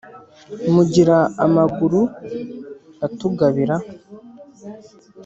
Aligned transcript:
mugira 0.73 1.17
amaguru 1.45 1.99
atugabira 3.05 3.75